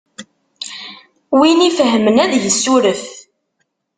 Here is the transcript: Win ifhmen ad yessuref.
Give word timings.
Win 1.37 1.59
ifhmen 1.69 2.17
ad 2.23 2.33
yessuref. 2.43 3.03